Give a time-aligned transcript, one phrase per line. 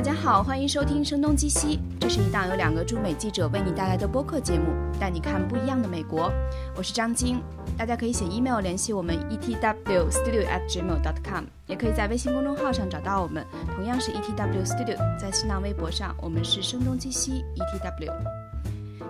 [0.00, 6.32] 大家好，欢迎收听《声东击西》，这是一档由两个驻美记者为你带来的播客节目，带你看不一样的美国。
[6.74, 7.42] 我是张晶，
[7.76, 13.44] 大家可以写 email 联系我们 etwstudio@gmail.com，也可以在微信公众号上找到我们，
[13.76, 14.96] 同样是 etwstudio。
[15.18, 18.39] 在新浪微博上，我们是声东击西 etw。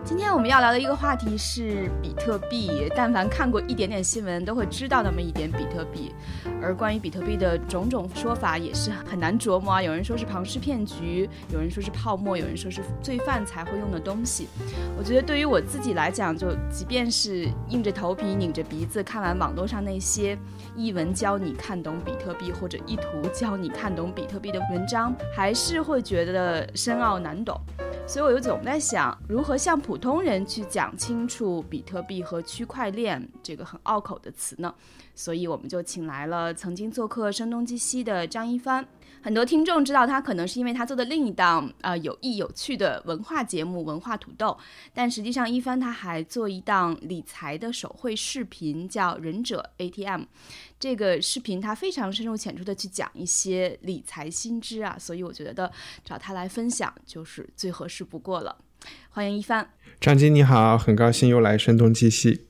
[0.02, 2.90] 今天我们要聊的一个话题是比特币。
[2.96, 6.14] 但凡看过一点点新闻，都会知道那么一点比特币。
[6.62, 9.82] 而关于比特币的种种说法也是很难琢磨啊。
[9.82, 14.48] 有人说是庞氏骗局，有人说是泡沫，有人说是罪犯才会用的东西。
[14.98, 20.36] 我觉得对于我自己来讲，就即便是硬着头皮、拧着鼻子看完网络上那些
[20.74, 23.02] 一文教你看懂比特币或者一图
[23.34, 27.60] 教你看懂比特币的文章，还是会觉得深奥难懂。
[28.10, 34.74] 所以我就总在想，如何向普通人去讲清楚比特币和区块链这个很拗口的词呢？
[35.14, 38.84] 所以我们就请来了曾经做客《声东击西》的张一帆。
[39.22, 44.48] 很多听众知道他，可能是因为他做的另一档呃有益有趣的文化节目《文化土豆》，
[44.92, 50.22] 但实际上一帆他还做一档理财的手绘视频，叫《忍者 ATM》。
[50.80, 55.70] 这个视频他非常深入浅出的去讲一些理财新知啊，所以我觉得
[56.02, 58.56] 找他来分享就是最合适不过了。
[59.10, 59.68] 欢迎一帆，
[60.00, 62.46] 张晶你好，很高兴又来《声东击西》。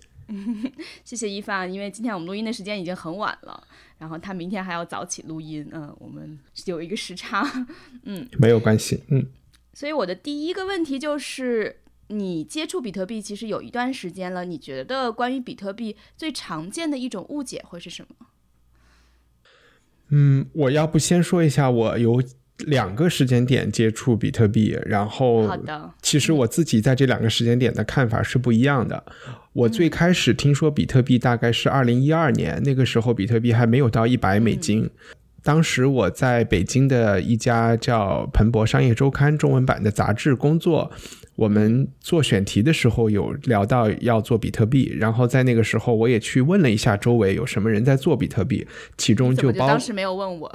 [1.05, 3.67] 谢谢一帆，因为今天我们录音的时间已经很晚了，
[3.99, 7.67] 然后他明天还要早起录音，嗯，我们有一个时差，
[8.05, 9.27] 嗯，没有关系，嗯。
[9.75, 11.80] 所以我的第一个问题就是，
[12.11, 18.27] 你接触比特币其实有一段时间了，你觉得关于比特币最常见的一种误解会是什么？
[20.11, 22.23] 嗯，我要不先说一下，我有。
[22.67, 29.03] 两个时间点接触比特币，然后好的其实我自己在这两个时间点的看法是不一样的。
[29.55, 34.91] 我最开始听说比特币大概是二零一二年，那个时候比特币还没有到一百美金。
[35.43, 40.91] 当时我在北京的一家叫《彭博商业周刊》中文版的杂志工作，
[41.35, 48.67] 我们做选题的时候有聊到要做比特币，然后在那个时候我也去问了一下周围有什么人在做比特币，
[48.99, 50.55] 其中就包当时没有问我。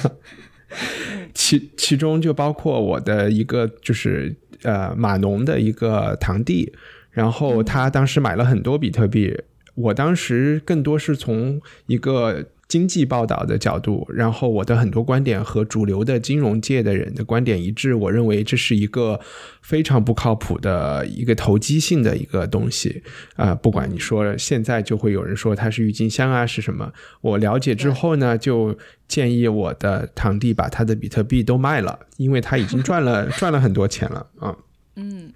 [1.34, 6.72] 其其中就包括我的一个就是呃码农的一个堂弟，
[7.10, 9.36] 然后他当时买了很多比特币，
[9.74, 12.46] 我当时更多是从一个。
[12.68, 17.94] 经济报道的角度，然后我的很多观点和主流的金融界的人的观点一致。
[17.94, 19.18] 我认为这是一个
[19.62, 23.02] 非常不靠谱的一个投机性的一个东西
[23.36, 23.54] 啊！
[23.54, 26.92] 不管你说现在就会有人说它是郁金香啊，是什么？
[27.22, 28.76] 我了解之后呢，就
[29.08, 34.54] 建议我的堂弟把他的比特币都卖了，因为他已经赚了 赚了很多钱了啊。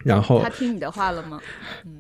[0.05, 1.41] 然后他听你的话了吗？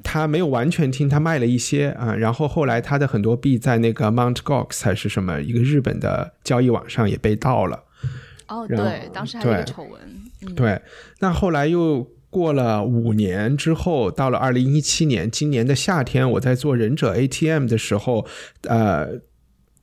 [0.03, 2.15] 他没有完全听，他卖了一些啊。
[2.15, 7.85] 然后后来他的很多币在那个 Mount Gox 还是什么一个日本的交易网上也被盗了。
[8.49, 10.55] 哦，对，当时还有丑闻。
[10.57, 10.83] 对，
[11.21, 18.27] 那后来又过了五年之后，到了二零一七年，今年的夏天，我在做忍者 ATM 的时候，
[18.63, 19.21] 呃，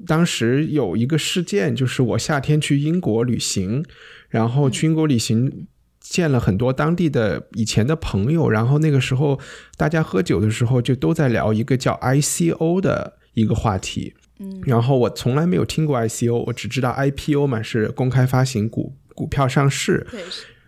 [0.06, 3.86] 当时有一个事件，就是我夏天去英国旅行，
[4.28, 5.68] 然后去英国旅行。
[6.10, 9.40] 见了很多当地的以前的朋友，然后那个时候
[9.78, 14.16] 大家喝酒的时候就都在聊一个叫 ICO 的一个话题。
[14.40, 20.08] 嗯，然后我从来没有听过 ICO，我只知道 IPO 嘛是公开发行股股票上市。
[20.10, 20.22] 对，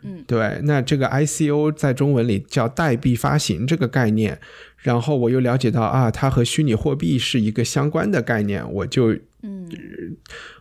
[0.04, 0.60] 嗯，对。
[0.64, 4.40] 那这个 ICO 在中文里叫代币发行这个概念，
[4.78, 9.68] 然后我又了解到啊，它和虚拟货币是一个相关的概念，我就嗯。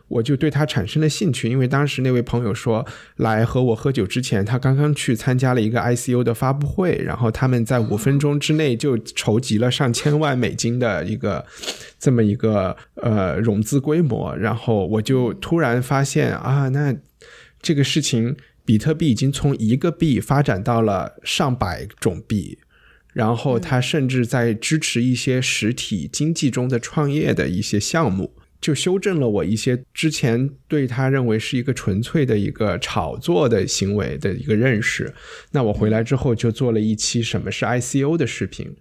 [0.07, 11.45] 我就对他产生了兴趣，因为当时那位朋友说来和我喝酒之前，他刚刚去参加了一个 ICU 的发布会，然后他们在五分钟之内就筹集了上千万美金的一个
[11.97, 16.93] 这么一个呃融资规模，然后我就突然发现啊，那
[17.61, 22.59] 这个事情，比特币已经从一个币发展到了上百种币，
[23.13, 28.33] 然后他甚至在支持一些实体经济中的创业的一些项目。
[28.61, 35.11] 就修正了我一些之前对他认为是一个纯粹的一个炒作的行为的一个认识。
[35.51, 38.75] 那我回来之后就做了一期什么是 ICO 的视频，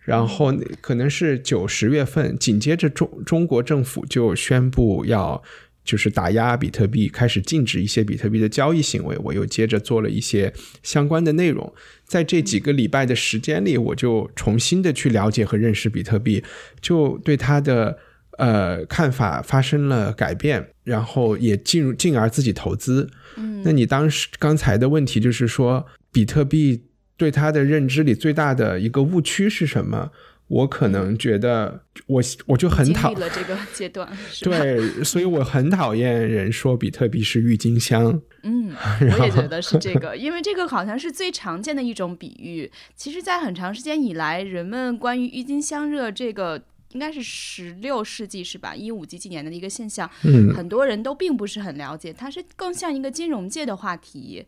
[0.00, 0.52] 然后
[0.82, 5.42] 可能是九十月份，紧接着中中国政府就宣布要
[5.82, 9.16] 就是打压比特币，开始禁止一些比特币的交易行为。
[9.24, 10.52] 我又接着做了一些
[10.82, 11.72] 相关的内容，
[12.04, 16.44] 在这几个礼拜的时间里，我就重新的去了解和认识比特币，
[16.82, 17.98] 就对它的。
[18.38, 23.08] 呃，看法发生了改变，然后也进入，进而自己投资。
[23.36, 26.84] 嗯，那你当时刚才的问题就是说，比特币
[27.16, 30.10] 对他的认知里最大的一个误区是什么？
[30.48, 34.06] 我可能觉得我我就很讨厌了这个阶段，
[34.42, 38.20] 对，所以我很讨厌人说比特币是郁金香。
[38.42, 38.70] 嗯，
[39.18, 42.70] 我也觉得是这个， 因为这个好像是最常见的一种比喻。
[42.94, 46.62] 其实，在很长时间以来，人们关于郁金香热这个。
[46.92, 48.74] 应该是十六世纪是吧？
[48.74, 54.44] 一五几几年的一个现象，嗯很多人都并不是很了解，它是更像一个金融界的话题。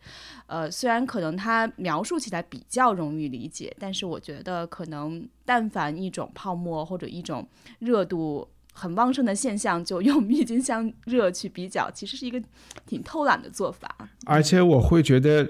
[0.47, 7.47] 呃，虽然可能它描述起来比较容易理解，但是我觉得可能但凡一种泡沫或者一种
[7.79, 12.41] 热度很旺盛的现象，就用郁金香热去比较，其实是一个
[12.85, 14.09] 挺偷懒的做法。
[14.25, 15.49] 而且我会觉得，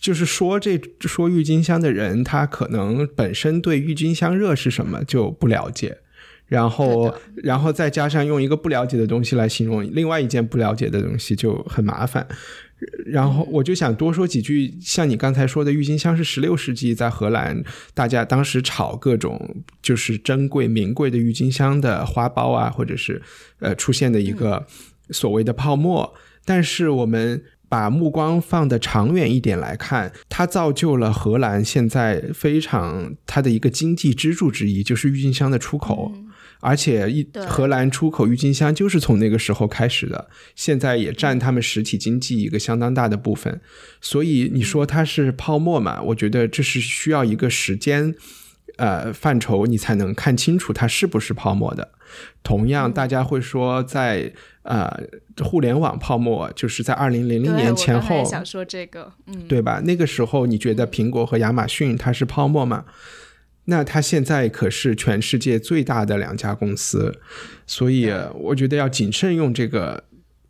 [0.00, 5.98] 就是说这说郁金香的人，他可能本身对郁金香热是什么就不了解，
[6.46, 12.26] 然后然后再加上用一个不了解的东西来形容另外一件不了解的东西，就很麻烦。
[13.04, 17.62] 然后我就想多说几句，像你刚才说的，郁金香是十六世纪在荷兰，
[17.92, 23.20] 大家当时炒各种就是珍贵名贵的郁金香的花苞啊，或者是
[23.58, 24.66] 呃出现的一个
[25.10, 26.14] 所谓的泡沫。
[26.46, 36.12] 但是我们把目光放得长远一点来看，它造就了荷兰现在非常它的一个经济支柱之一，就是郁金香的出口。
[36.62, 43.60] 而且一荷兰出口郁金香就是从那个时候开始的，现在也占他们实体经济一个相当大的部分。
[44.02, 46.02] 所以你说它是泡沫嘛？
[46.02, 48.14] 我觉得这是需要一个时间
[48.80, 51.92] 呃范畴，你才能看清楚它是不是泡沫的。
[52.42, 54.32] 同样，大家会说在
[54.62, 54.90] 呃
[55.44, 59.80] 互联网泡沫，就是在二零零零年前后想说这个，嗯，对吧？
[59.84, 62.86] 那个时候你觉得苹果和亚马逊它是泡沫吗？
[63.66, 67.20] 那它现在可是全世界最大的两家公司，
[67.66, 70.02] 所以我觉得要谨慎用这个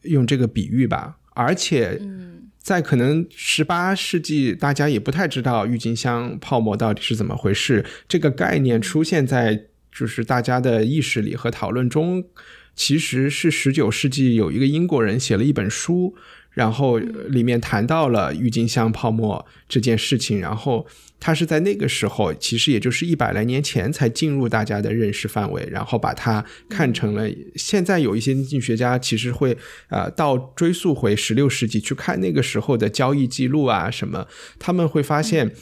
[0.03, 1.19] 用这个比喻吧。
[1.35, 7.85] 而且，嗯在可能十八世纪，大家也不太知道郁金香泡沫到底是怎么回事。
[8.07, 12.23] 这个概念出现在就是大家的意识里和讨论中，
[12.77, 16.15] 其实是十九世纪有一个英国人写了一本书，
[16.53, 20.87] 然后呃里面谈到了郁金香泡沫这件事情，然后
[21.19, 27.29] 他是在那个时候，其实也就是一百来年前才进入大家的认识范围，然后把它看成了。
[27.57, 29.57] 现在有一些经济学家其实会
[29.89, 34.27] 呃到追溯回十六世纪去看那个时候的交易记录啊什么，
[34.59, 35.53] 他们会发现。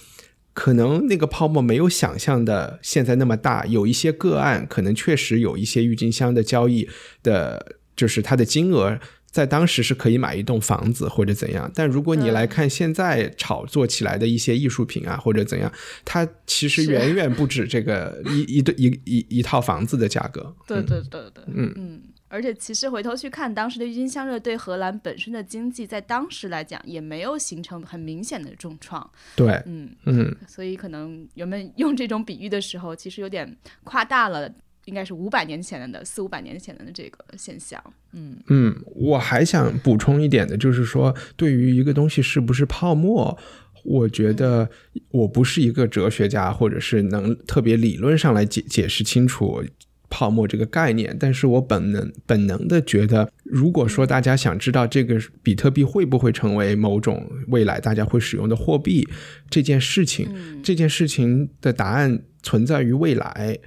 [0.55, 6.89] 可能那个泡沫没有想象的现在那么大，有一些个案可能确实有一些郁金香的交易
[7.23, 8.99] 的，就是它的金额
[9.31, 11.71] 在当时是可以买一栋房子或者怎样。
[11.75, 15.71] 但如果你来看现在炒作起来的一些艺术品啊或者怎样，
[16.05, 20.55] 它其实远远不止这个 一一对一一一套房子的价格。
[20.67, 30.37] 对对对对，嗯嗯，而且其实回头去看，当时的郁金香热对荷兰本身的经济，在当时来讲也没有形成很明显的重创，对，嗯，嗯。
[30.47, 34.51] 所以可能人们用这种比喻的时候，其实有点夸大了，
[34.89, 37.79] 应该是五百年前的四五百年前的这个现象，
[38.15, 43.37] 嗯嗯，我还想补充一点的，就是说，对于一个东西是不是泡沫，
[43.85, 44.71] 我觉得
[45.11, 49.63] 我不是一个哲学家，或者是能特别理论上来解解释清楚
[50.09, 59.07] 泡沫这个概念，但是我本能本能的觉得，如果说大家想知道这个比特币会不会成为某种未来大家会使用的货币
[59.51, 63.59] 这件事情，嗯这件事情的答案存在于未来。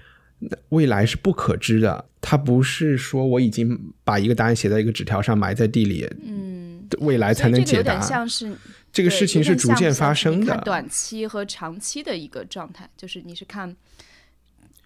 [0.44, 7.94] 那未来是不可知的，它不是说我已经把一个答案写在一个纸条上埋在地里，嗯，未来才所以这个有能解答。
[7.94, 8.58] 点像是
[8.92, 10.64] 这个事情是逐渐发生的看。
[10.64, 13.76] 短期和长期的一个状态，就是你是看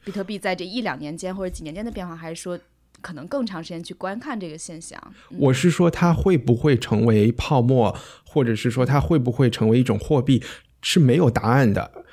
[0.04, 2.60] 比特币在这一两年间或者几年间的变化，还是说
[3.00, 5.02] 可能更长时间去观看这个现象？
[5.32, 10.44] 嗯我是说，它会不会成为泡沫，或者是说它会不会成为一种货币，
[10.82, 12.04] 是没有答案的。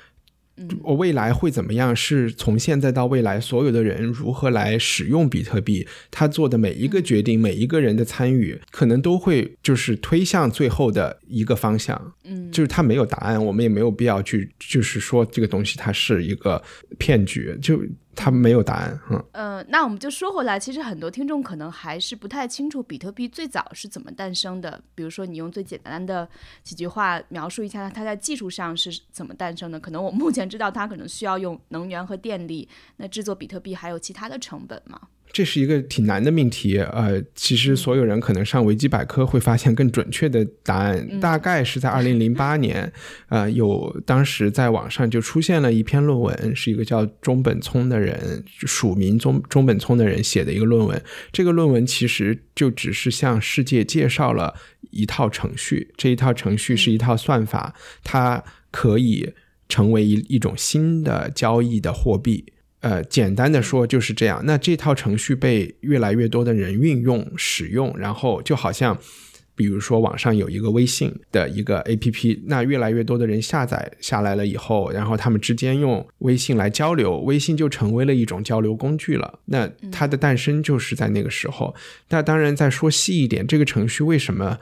[0.69, 1.95] 嗯我未来会怎么样？
[1.95, 12.13] 是从现在到未来，所有的人如何来使用比特币，他做的每一个决定，每一个人的参与，可能都会就是推向最后的一个方向。
[12.23, 16.61] 嗯，就是他没有答案，我们也没有必要去，就是说这个东西它是一个
[16.97, 17.81] 骗局，就
[18.15, 18.99] 它没有答案。
[19.09, 24.81] 嗯，呃，那我们就说回来，其实很多听众可能还是不太清楚比特币最早是怎么诞生的。
[24.95, 26.27] 比如说，你用最简单的
[26.63, 29.79] 几句话描述一下它在技术上是怎么诞生的。
[29.79, 32.67] 可能我目前知道它可能需要用能源和电力，
[32.97, 34.99] 那制作比特币还有其他的成本吗？
[35.33, 36.77] 这是一个挺难的命题。
[36.77, 42.93] 呃，其实所有人可能上维基百科会发现更准确的答案，大概是在二零零八年，
[43.29, 51.01] 呃，有当时在网上就出现了一篇论文，是一个叫中本聪的人，署名中中本聪的人写的一个论文。
[51.31, 54.53] 这个论文其实就只是向世界介绍了
[54.91, 57.73] 一套程序，这一套程序是一套算法，
[58.03, 59.33] 它可以
[59.67, 62.52] 成为一一种新的交易的货币。
[62.83, 64.41] 呃，简单的说就是这样。
[64.45, 68.97] 那这套程序被越来越多的人运用使用，然后就好像。
[69.55, 79.39] 比如说，网上有一个微信的一个 APP，那越来越多的人下载下来了以后，然后他们之间用微信来交流，微信就成为了一种交流工具了。
[79.45, 81.75] 那它的诞生就是在那个时候。
[82.09, 84.57] 那当然，再说细一点，这个程序为什么？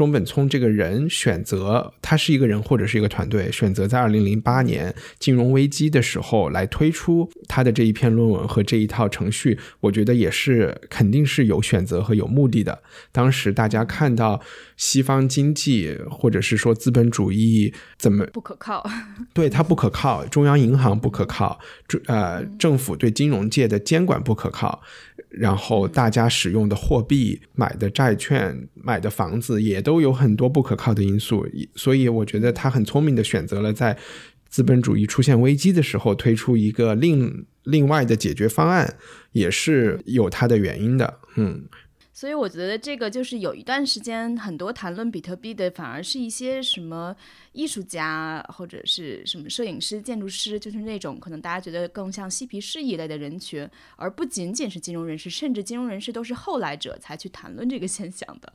[0.00, 12.82] 中本聪这个人选择，他是一个人或者是一个团队，选择在二零零八年金融危机的时候来推出他的这一篇论文和这一套程序，我觉得也是肯定是有选择和有目的的。
[13.12, 14.40] 当时大家看到
[14.78, 18.82] 西方经济或者是说资本主义怎么不可靠，
[19.34, 21.60] 对它不可靠，中央银行不可靠，
[22.06, 24.80] 呃政府对金融界的监管不可靠。
[25.28, 31.44] 然后大家使用的货币、买的债券、买的房子也都都有很多不可靠的因素，
[31.74, 33.98] 所以我觉得他很聪明的选择了在
[34.48, 38.96] 资本主义出现危机的时候推出一个另另外的解决方案，
[39.32, 41.66] 也是有它的原因的，嗯。
[42.12, 47.16] 所以我觉得这个就是有一段时间，很多谈论比特币的，反而是一些什么
[47.52, 53.66] 艺术家或者是什么摄影师、建筑师，就是那种可能大家觉得更像嬉皮士一类的人群，
[53.96, 58.52] 而不仅仅是金融人士，甚至金融人士都是后来者才去谈论这个现象的。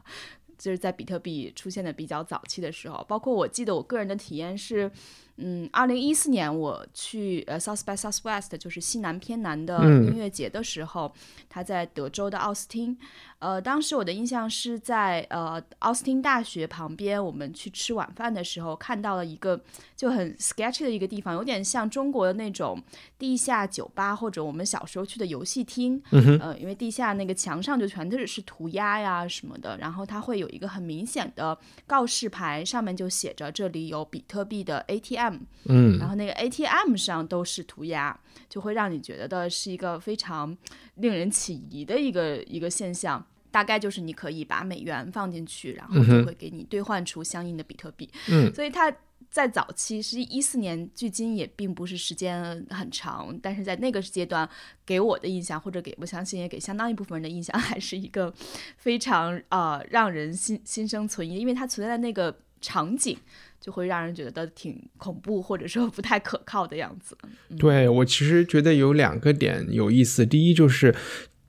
[0.58, 4.92] 就是在比特币出现的比较早期的时候，包括我记得我个人的体验是。
[5.38, 11.14] 嗯，二零一四年我去呃 South by Southwest，就是西南偏南的音乐节的时候，
[11.50, 12.98] 他在德州的奥斯汀。
[13.46, 19.64] 呃，当时我的印象是在呃奥斯汀大学旁边，我们去吃晚饭的时候，看到了一个
[19.96, 22.82] 就很 sketchy 的一个地方，有点像中国的那种
[23.20, 26.02] 地下酒吧或者我们小时候去的游戏厅。
[26.42, 35.38] 呃，因为地下那个墙上就全都是是涂鸦呀什么的，然后它会有一个很明显的告示牌，上面就写着这里有比特币的 ATM。
[35.66, 40.58] 嗯，然后那个 ATM 上都是涂鸦，就会让你觉得的是一个非常
[40.96, 43.24] 令人起疑的一个一个现象。
[43.56, 48.10] 大概就是你可以把美元放进去，然后就会给你兑换出相应的比特币。
[48.30, 48.94] 嗯，所以它
[49.32, 54.50] 在早期是一四年，距今也并不是时间很长，但是在那个阶段
[54.86, 58.34] 给我的印象，或者给我相信也给相当一部分人的印象， 还是一个
[58.76, 63.18] 非常呃让人心心生存疑，因为它存在的那个场景。
[63.62, 67.18] 就会让人觉得挺恐怖，或者说不太可靠的样子。
[67.58, 70.24] 对我其实觉得有两个点有意思。
[70.24, 70.94] 第一就是，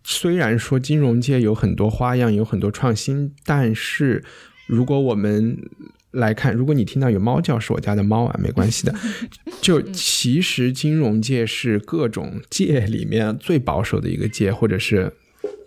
[0.09, 4.23] 虽然说金融界有很多花样，有很多创新，但是
[4.69, 5.59] 如果我们
[6.13, 8.95] 来看，如果你听到有猫叫，是我家的猫啊，没关系的。
[9.61, 15.13] 就其实金融界是各种界里面最保守的一个界，或者是。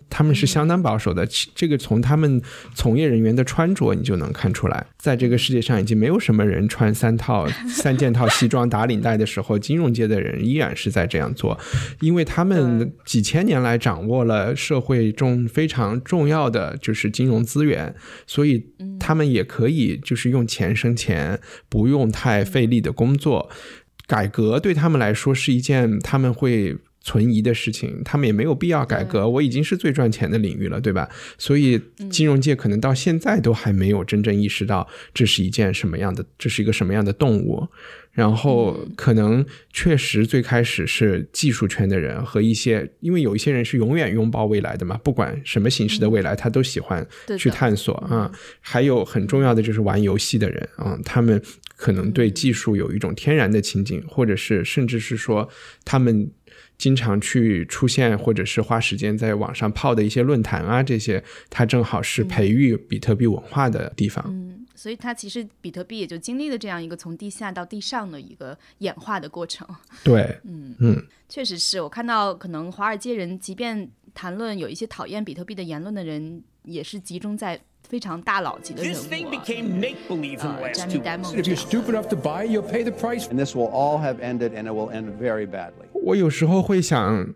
[0.09, 2.41] 他们是相当保守的，这个从他们
[2.73, 4.85] 从业人员的穿着你就能看出来。
[4.97, 11.57] 在这个世界上，已经没有什么人穿三套 三件套西装打领带的时候，金融界的人依然是在这样做，
[12.01, 17.93] 因为他们几千年来掌握了社会中非常重要的就是金融资源，
[18.25, 18.65] 所以
[18.99, 21.39] 他们也可以就是用钱生钱，
[21.69, 23.49] 不用太费力的工作。
[24.07, 26.75] 改革对他们来说是一件他们会。
[27.09, 29.27] 存疑的事情，他们也没有必要改革。
[29.27, 31.09] 我已经是最赚钱的领域了，对吧？
[31.39, 37.67] 所以金融界可能到现在都还没有真正意识到这是一件什么样的，这是一个什么样的动物。
[38.11, 47.07] 然后可能确实最开始是技术圈的人和一些，因为有一些人是永远拥抱未来的嘛，不管什么形式的未来，他都喜欢
[47.39, 48.31] 去探索啊。
[48.59, 51.41] 还有很重要的就是玩游戏的人啊，他们
[51.75, 55.49] 可能对技术有一种天然的情景，或者是甚至是说
[55.83, 56.29] 他们。
[56.79, 64.23] 经常去出现，或者是花时间在网上泡的一些论坛啊，这些它正好是培育比特币文化的地方。
[64.27, 69.67] 嗯，所以它其实比特币也就经历了这样一个从地下到地上的一个演化的过程。
[70.03, 77.61] 对，嗯嗯，确实是我看到，可能华尔街人即便谈论有一些讨厌比特币的言论的人，也是集中在。
[77.87, 78.97] 非常大佬级的人物，
[80.39, 81.31] 呃，詹妮戴蒙。
[85.93, 87.27] 我有时候会想，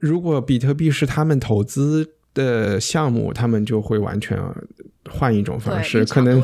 [0.00, 4.38] 如果比特币是他们投资的项目，他们就会完全
[5.08, 6.40] 换一种方式，可能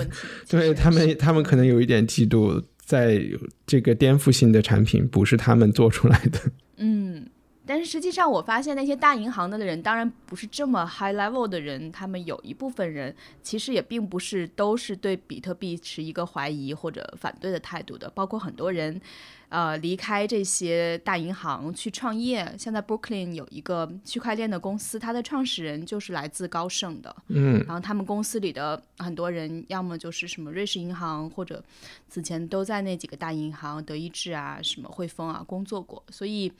[0.49, 3.23] 对他们，他们可能有一点嫉妒，在
[3.65, 6.41] 这个颠覆性的产品不是他们做出来的。
[6.79, 7.27] 嗯。
[7.67, 19.01] 但是实际上，我发现那些大银行的人，当然不是这么 high level 的人，他们有一部分人其实也并不是都是对比特币持一个怀疑或者反对的态度的，包括很多人，
[19.49, 22.55] 呃，离开这些大银行去创业。
[22.57, 31.63] 现在 Brooklyn 有一个区块链的公司，它的创始人就是来自高盛的，嗯，然后他们公司里的很多人，要么就是什么瑞士银行，或者
[32.09, 36.53] 此前都在那几个大银行，德意志啊，什么汇丰啊工作过，所以。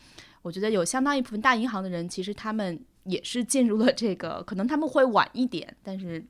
[0.47, 6.25] 我觉得有相当一部分大银行的人，其实他们也是进入了这个，可能他们会晚一点，但是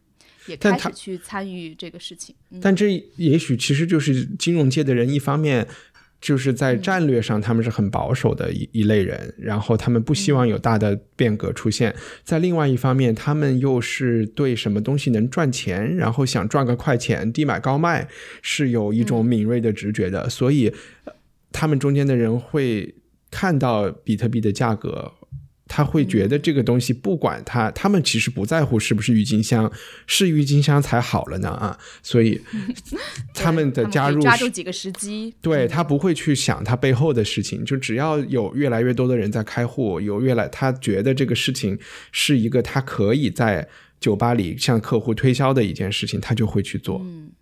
[0.47, 2.35] 也开始去参与这个事情。
[2.63, 5.69] 但这也许其实就是金融界的人，一方面。
[6.19, 11.95] 就是在战略上，他们是很保守的一一类人，然后他们不希望有大的变革出现。
[12.25, 18.09] 在另外一方面，他们又是对什么东西能赚钱，然后想赚个快钱，低买高卖，
[18.41, 20.29] 是有一种敏锐的直觉的。
[20.29, 20.73] 所以，
[21.53, 22.95] 他们中间的人会
[23.37, 25.13] 看到比特币的价格。
[25.69, 29.71] 他会觉得这个东西不管他，他们其实不在乎是不是郁金香，
[30.07, 31.77] 是郁金香才好了呢啊！
[32.05, 32.41] 所以
[33.35, 41.77] 他们的加入抓住几个时机，对他不会去想他背后的事情，就只要有越来越多的人在开户，有越来他觉得这个事情
[42.13, 47.01] 是一个他可以在酒吧里向客户推销的一件事情，他就会去做。
[47.03, 47.33] 嗯。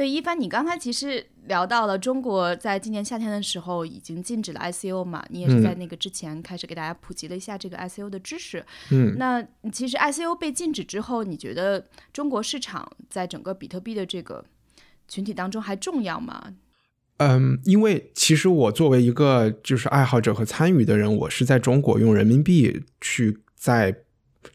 [0.00, 5.22] 对，一帆，你刚才其实聊到了中国在今年夏天的时候已经禁止了 ICO 嘛？
[5.28, 8.64] 你也是在那个之前开始给大家普及了一下这个 ICO 的知识。
[8.90, 14.42] 嗯，那其实 ICO 被禁止之后，你觉得中国市场在整个比特币的这个
[15.06, 16.54] 群体当中还重要吗？
[17.18, 23.94] 嗯，因为其实我作为一个就是爱好者和参与的人，我是在中国用人民币去在。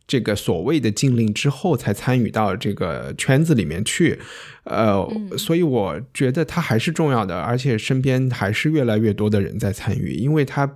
[0.08, 4.20] 这个所谓的禁令之后，才参与到这个圈子里面去，
[4.64, 10.14] 呃，所以我觉得它还是重要的，而且身边还是越来越多的人在参与。
[10.14, 10.76] 因为它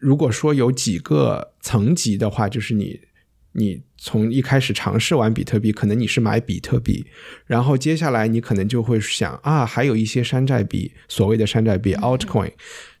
[0.00, 3.00] 如果说有几个层级的话，就是你
[3.52, 7.06] 你从一开始尝试玩比特币，可能你是买比特币，
[7.46, 12.52] 然后接下来你可能就会想啊，还有一些山寨币，所谓的山寨币 altcoin，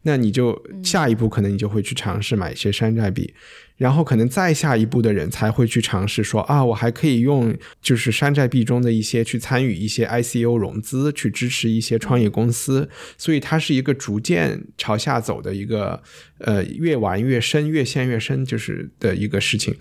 [0.02, 3.34] 那你就下一步可能你就会去尝试买一些山寨币。
[3.76, 7.52] 然后可能再下一步的人才会去尝试说啊，我还可以用
[7.82, 12.88] 就是山寨币中的一些去参与一些 ICO 融资，去支持一些创业公司。
[13.18, 16.00] 所以它是一个逐渐朝下走的一个
[16.38, 19.74] 呃，越玩越深，越陷越深，就是的一个事情。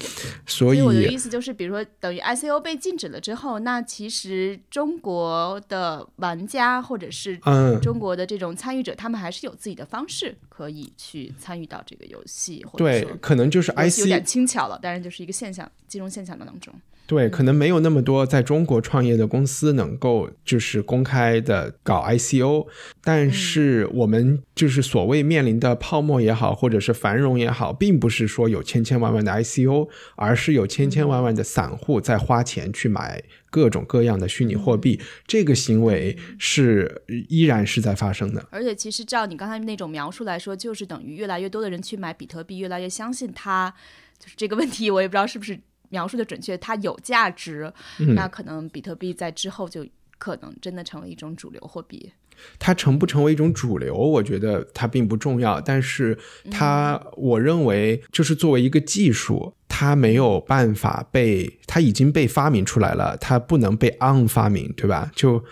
[0.48, 7.40] 所以我的意思就是，比如说等于 ICO 被禁止了之后，那其实中国的玩家或者是
[7.80, 12.66] 中国的这种参与者，他们还是有自己的方式可以去参与到这个游戏。
[12.76, 13.72] 对，可能就是。
[14.02, 16.74] 有点轻巧了，但是就是一个现象，金融现象的当中。
[17.06, 22.66] 对，可能没有那么多在中国创业的公司能够就是公开的搞 ICO，
[23.04, 38.48] 但是我们就是所谓面临的泡沫也好，或者是繁荣也好，并不是说有千千万万的 ICO，而是有千千万万的散户在花钱去买各种各样的虚拟货币，这个行为是依然是在发生的。
[38.50, 43.74] 而且，其实照你刚才那种描述来说，就是等于越来越多的人去买比特币，越来越相信它。
[44.18, 45.60] 就是这个问题，我也不知道是不是。
[45.94, 47.72] 描述的准确，它有价值，
[48.16, 49.86] 那可能比特币在之后就
[50.18, 52.12] 可能真的成为一种主流货币。
[52.58, 55.62] 它成不成为一种主流，我觉得它并不重要。
[55.62, 56.18] 但是
[56.50, 65.12] 它，我认为就是作为一个技术，它没有办法被，它已经被发明出来了，它不能被 on 发明，对吧？
[65.16, 65.46] 就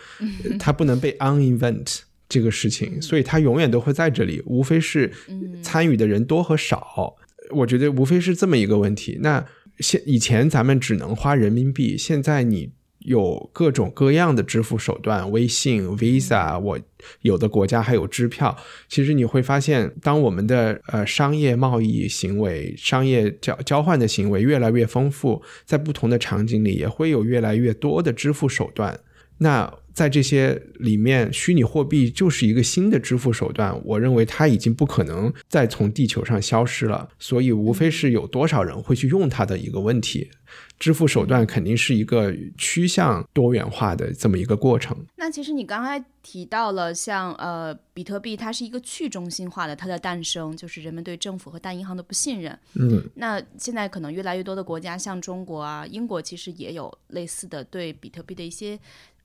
[0.60, 5.14] 它不能被 uninvent 这个事情，所以它永远都会在这里，无非是
[5.62, 7.16] 参与的人多和少。
[7.52, 9.20] 我觉得无非是这么一个问题。
[9.22, 9.46] 那
[9.80, 16.80] 现以前咱们只能花人民币，现在你有各种各样的支付手段，微信、Visa，我
[17.22, 18.56] 有的国家还有支票。
[18.88, 29.00] 其实你会发现，当我们的呃商业贸易行为、商业交交换的行为越来越丰富，在不同的场景里也会有越来越多的支付手段。
[29.40, 33.80] 那在这些里面，虚拟货币就是一个新的支付手段。
[33.86, 40.30] 我认为它已经不可能再从地球上消失了，所以无非是有多少人会去用它的一个问题。
[40.78, 44.98] 支付手段肯定是一个趋向多元化的这么一个过程。
[45.16, 52.58] 那其实你刚才提到了，像呃比特币，它是一个去中心化的，它的诞生就是人们对政府和大银行的不信任。
[52.74, 58.78] 嗯，那现在可能越来越多的国家，像中国啊、英国，其实也有类似的对比特币的一些。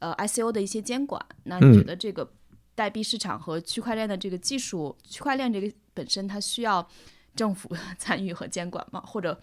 [0.06, 2.30] 呃，ICO 的一些监管，那你觉得这个
[2.74, 6.86] 代币市场和区块链的这个技术，区块链这个本身它需要
[7.34, 9.00] 政府 参与和监管吗？
[9.00, 9.40] 或者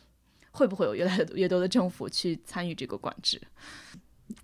[0.51, 3.41] 会不会有越来越多的政府去参与这个管制？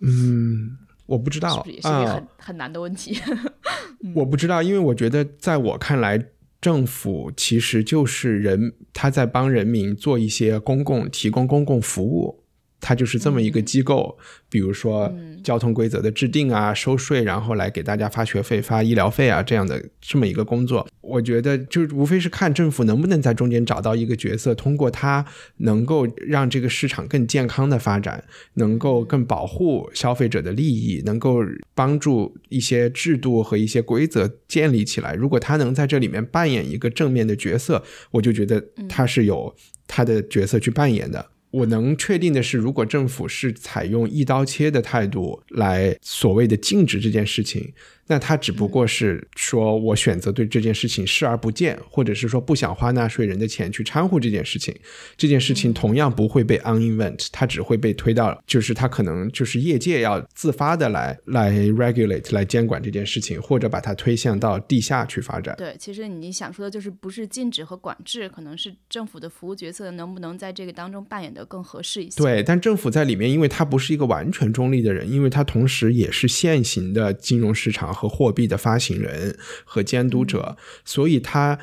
[0.01, 3.17] 嗯，我不知道，是不是也是一个很很难的问题？
[4.13, 6.25] 我不知道，因为我觉得在我看来，
[6.59, 12.43] 政府其实就是人，他在帮人民做一些公共提供公共服务。
[12.81, 14.17] 它就是这么一个机构，
[14.49, 20.87] 比如说嗯交通规则的制定啊、收税，然后来给大家发学费、发医疗费啊这样的这么一个工作。
[21.01, 25.25] 我觉得就无非是看政府能不能在中间找到一个角色，通过它
[25.57, 28.23] 能够让这个市场更健康的发展，
[28.55, 31.39] 能够更保护消费者的利益，能够
[31.73, 35.13] 帮助一些制度和一些规则建立起来。
[35.15, 39.55] 如果他能在这里面扮演一个正面的角色，我就觉得他是有
[39.87, 41.25] 他的角色去扮演的。
[41.51, 47.73] 我能确定的是，如果政府是采用一刀切的态度来所谓的禁止这件事情，
[48.05, 54.75] 那他只不过是说我选择对这件事情视而不见，或者是说不想花纳税人的钱去掺和这件事情。
[55.15, 65.55] 这件事情同样不会被 uninvent，它只会被推到，就是它可能就是业界要自发的来来 regulate 来监管这件事情，或者把它推向到地下去发展。
[65.57, 72.17] 对，其实你想说的就是不是禁止和管制，可能是政府的服务角色能不能在这个当中扮演的更合适一些。
[72.21, 81.59] 对，但政府在里面，因为他不是一个完全中立的人，因为他同时也是现行的金融市场和货币的发行人和监督者，所以他。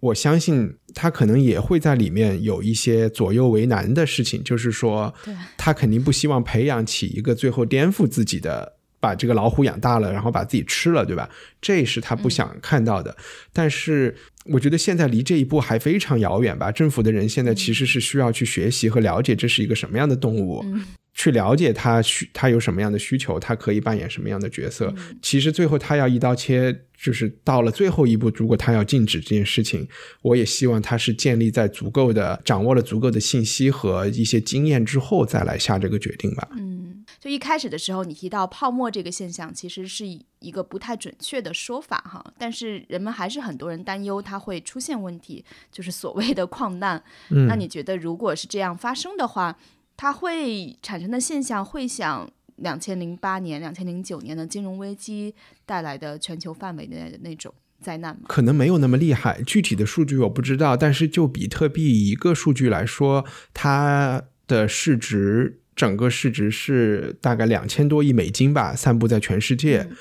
[0.00, 5.12] 我相信他可能也会在里面有一些左右为难的事情，就是说，
[5.56, 11.28] 他肯定不希望培养起一个最后颠覆自己的，把这个老虎养大了，然后把自己吃了，对吧？
[11.60, 13.16] 这是他不想看到的。
[13.52, 16.72] 但是我觉得现在离这一步还非常遥远吧。
[16.72, 20.62] 政府的人现在其实是需要去学习和了解这是一个什么样的动物。
[20.64, 20.84] 嗯
[21.18, 24.94] 去了解他需他有什么样的需求，他可以扮演什么样的角色。
[25.20, 29.88] 其实最后他要一刀切，就是到了最后一步，如果他要禁止这件事情，
[30.22, 36.48] 我也希望他是建立在足够的掌握了足够的信息和一些经验之后再来下这个决定吧。
[36.52, 40.06] 嗯，就一开始的时候，你提到泡沫这个现象，其实是
[40.38, 47.02] 一个不太准确的说法哈，但是人们还是很多人担忧它会出现问题，就是所谓的矿难。
[47.30, 49.58] 嗯那你觉得，如果是这样发生的话，
[49.98, 55.34] 它会产生的现象会像两千零八年、两千零九年的金融危机
[55.66, 58.22] 带来的全球范围内的那种灾难吗？
[58.28, 60.76] 可能没有那么厉害，具体的数据我不知道。
[60.76, 69.80] 但是就比特币一个数据来说，它的市值整个市值是大概两千多亿美金吧，散布在全世界。
[69.90, 69.96] 嗯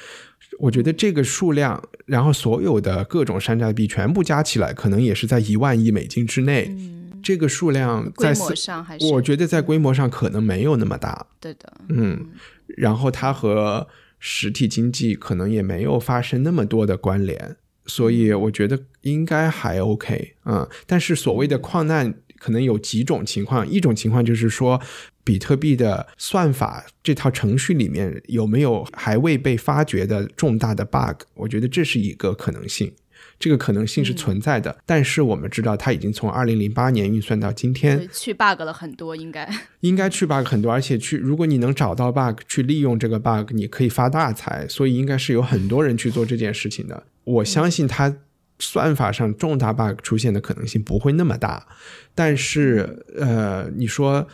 [0.60, 6.68] 我觉得这个数量，然后所有的各种山寨币全部加起来，可能也是在一万亿美金之内。
[6.72, 11.28] 嗯，这个数量规在模上还是我觉得在规模上可能没有那么大。
[11.42, 12.30] 对的，嗯，
[12.68, 13.86] 然后它和
[14.18, 20.66] 实体经济可能也没有发生那么多的关联，所以我觉得应该还 OK 嗯。
[20.86, 24.82] 但是所谓的矿难，可能有几种情况，一种情况就是说，
[25.26, 32.94] 比特币的算法这套程序里面有没有还未被发掘的重大的 bug，我觉得这是一个可能性。
[33.40, 39.48] 这个可能性是存在的，但是我们知道它已经从二零零八年运算到今天，去 bug 了很多，应该。
[39.82, 44.68] 应该去 bug 很多，而且去如果你能找到 bug，去利用这个 bug，你可以发大财。
[44.68, 47.04] 所以应该是有很多人去做这件事情的。
[47.24, 48.16] 我相信它
[48.60, 51.68] 算法上重大 bug 出现的可能性不会那么大，
[52.16, 54.28] 但是呃，你说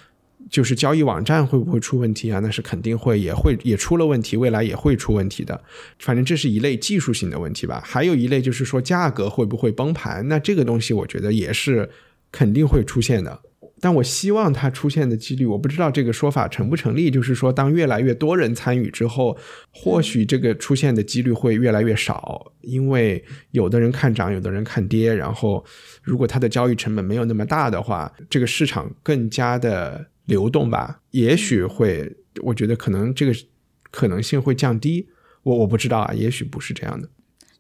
[0.50, 2.40] 就是交易网站会不会出问题啊？
[2.40, 5.62] 那是肯定会，也会也出了问题，未来也会出问题的。
[6.00, 7.82] 反正这是一类技术性的问题吧。
[7.86, 10.28] 还有一类就是说价格会不会崩盘？
[10.28, 11.90] 那这个东西我觉得也是
[12.32, 13.40] 肯定会出现的。
[13.80, 17.12] 但我希望它出现的几率，我不知道这个说法成不成立。
[17.12, 19.38] 就是说，当越来越多人参与之后，
[19.72, 25.14] 或许这个出现的几率会越来越少，因为有的人看涨，有的人看跌。
[25.14, 25.62] 然后，
[26.02, 33.34] 如果它的交易成本没有那么大的话，这个市场更加的流动吧，也许会，我觉得可能这个
[33.92, 35.08] 可能性会降低。
[35.44, 37.10] 我我不知道啊，也许不是这样的。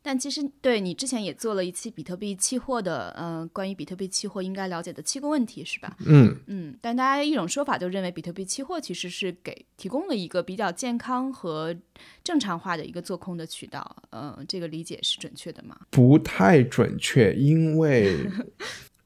[0.06, 5.96] 但其实对你之前也做了一期比特币期货的，呃，关于比特币期货应该了解的七个问题，是吧？
[6.06, 11.74] 嗯，嗯，但大家一种说法就认为比特币期货其实是给提供了一个比较健康和
[12.22, 15.80] 正常化的一个做空的渠道，呃，这个理解是准确的吗？
[15.90, 18.18] 不太准确，因为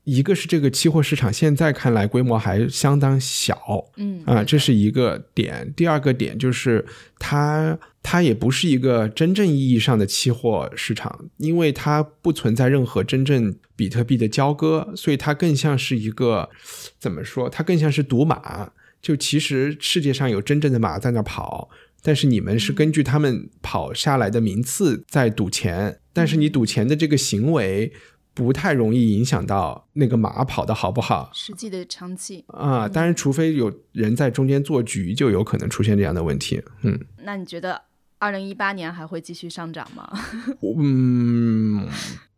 [0.08, 3.60] 一个是这个期货市场现在看来规模还相当小，
[3.98, 5.74] 嗯啊，这是一个点。
[5.76, 6.86] 第二个点就是
[7.20, 16.50] 它它也不是一个真正意义上的期货市场，因为它不存在任何真正比特币的交割，所以它更像是一个
[16.98, 17.50] 怎么说？
[17.50, 18.72] 它更像是赌马。
[19.02, 21.70] 就其实世界上有真正的马在那跑，
[22.02, 27.92] 但是你们是根据他们跑下来的名次在赌钱，但是你赌钱的这个行为
[28.38, 31.30] 不太容易影响到那个马跑的好不好。
[31.34, 32.44] 实际的成绩。
[32.48, 36.62] 啊，当然，除非有人在中间做局，就有可能出现这样的问题。
[36.84, 37.82] 嗯那你觉得
[38.20, 40.10] 二零一八年还会继续上涨吗？
[40.78, 41.88] 嗯，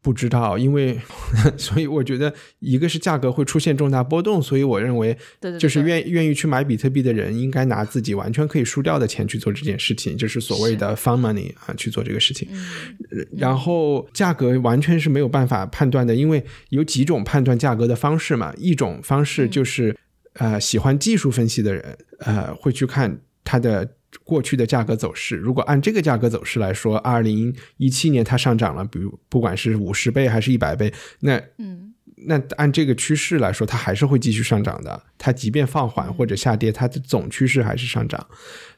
[0.01, 0.97] 不知道，因为
[1.57, 5.17] 所以我觉得一个是价格会出现重大波动，所以我认为
[5.59, 12.47] 就是对愿愿意去买比特币的人，应该拿自己完全可以输掉的钱去做这件事情，就是所谓的 fun money 啊，去做这个事情。
[12.51, 18.53] 嗯然后价格完全是没有办法判断的，因为有几种判断价格的方式嘛。
[18.57, 19.95] 一种方式就是，
[20.33, 23.87] 呃，喜欢技术分析的人，呃，会去看它的
[24.23, 25.35] 过去的价格走势。
[25.35, 31.93] 如果按这个价格走势来说，二零一七年它上涨了，比如不管是五十倍还是一百倍，那嗯
[32.27, 35.01] 那按这个趋势来说，它还是会继续上涨的。
[35.17, 38.25] 它即便放缓或者下跌，它的总趋势还是上涨。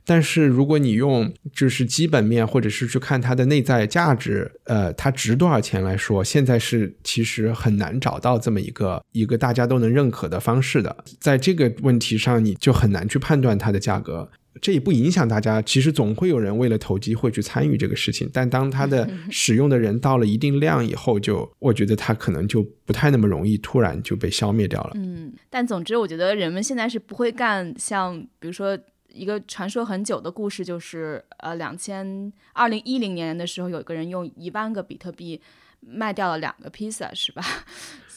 [0.03, 10.95] 但是如果你用就是基本面，或者是去看它的内在价值，呃，它值多少钱来说，现在是其实很难找到这么一个一个大家都能认可的方式的。
[11.19, 14.29] 在这个问题上，你就很难去判断它的价格。
[14.59, 24.91] 这也不影响大家，其实总会有人为了投机会去参与这个事情，但当它的 使用的人到了一定量以后就，我觉得它可能就不太那么容易突然就被消灭掉了。
[24.95, 28.77] 嗯，但总之，我觉得人们现在是不会干像比如说。
[29.13, 35.41] 一个传说很久的故事，就是呃，两千二零一零年的时候，有一个人用一万个比特币
[35.81, 37.43] 卖掉了两个披萨，是吧？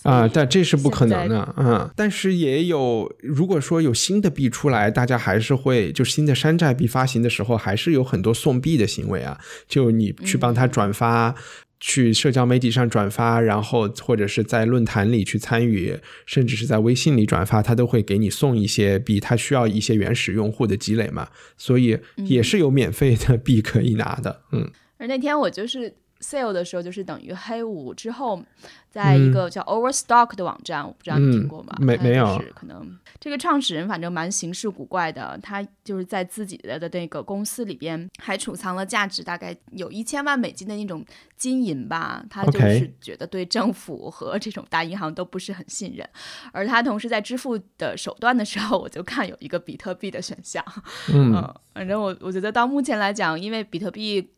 [0.04, 1.90] 啊，但这是不可能的，嗯。
[1.96, 9.40] 但是也有，如果说有新的币出来，大家还是会就新的山寨币发行的时候，还是有很多送币的行为啊。
[9.66, 11.34] 就你去帮他转发，嗯、
[11.80, 19.18] 去社交媒体上转发，然后或者是在论坛里去参与，甚至是在微信里转发，他都会给你送一些币。
[19.18, 24.70] 他需要一些原始用户的积累嘛，所以也是有免费的币可以拿的，嗯。
[24.98, 25.94] 而那天我就是。
[26.24, 28.42] Sale 的时候，就是等于黑五之后，
[28.88, 31.74] 在一个叫 Overstock 的网站，嗯、我不知道你听过吗？
[31.78, 32.42] 没没有。
[32.54, 41.04] 可能这个创始人反正蛮形式古怪的，他就是在自己的的那个公司里边还储藏了价值大概有一千万美金的那种
[41.36, 42.24] 金银吧。
[42.30, 46.08] 他就是觉得对政府和这种大银行都不是很信任，
[46.52, 50.64] 而他同时在支付的手段的时候，我就看有一个比特币的选项。
[51.12, 54.30] 嗯，呃、反正我我觉得到目前来讲，因为比特币。